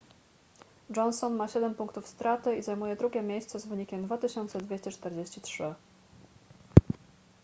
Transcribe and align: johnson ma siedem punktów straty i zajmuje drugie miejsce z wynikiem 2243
johnson 0.95 1.35
ma 1.35 1.47
siedem 1.47 1.75
punktów 1.75 2.07
straty 2.07 2.55
i 2.55 2.63
zajmuje 2.63 2.95
drugie 2.95 3.21
miejsce 3.21 3.59
z 3.59 3.65
wynikiem 3.65 4.05
2243 4.05 5.73